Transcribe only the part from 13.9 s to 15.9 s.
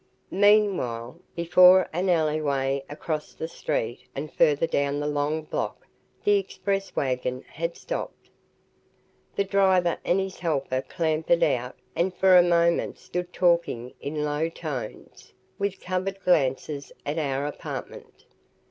in low tones, with